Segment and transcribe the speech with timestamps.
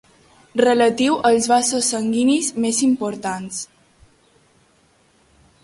[0.61, 3.61] Relatiu als vasos sanguinis més importants.